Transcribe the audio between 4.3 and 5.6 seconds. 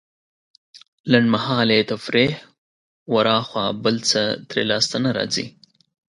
ترې لاسته نه راځي.